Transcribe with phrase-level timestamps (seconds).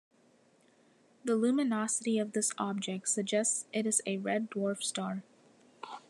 [1.23, 5.21] The luminosity of this object suggests it is a red dwarf star.